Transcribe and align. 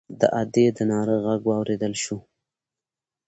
د 0.19 0.21
ادي 0.41 0.65
د 0.77 0.79
ناره 0.91 1.15
غږ 1.25 1.41
واورېدل 1.49 1.93
شو. 2.03 2.17